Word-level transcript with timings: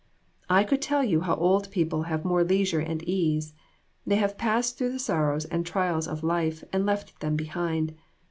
"I 0.49 0.63
could 0.63 0.81
tell 0.81 1.03
you 1.03 1.21
how 1.21 1.35
old 1.35 1.69
people 1.69 2.01
have 2.09 2.25
more 2.25 2.43
leisure 2.43 2.79
and 2.79 3.03
ease; 3.03 3.53
they 4.03 4.15
have 4.15 4.35
passed 4.35 4.75
through 4.75 4.93
the 4.93 4.97
sorrows 4.97 5.45
and 5.45 5.63
trials 5.63 6.07
of 6.07 6.23
life 6.23 6.63
and 6.73 6.87
left 6.87 7.19
them 7.19 7.35
behind. 7.35 7.93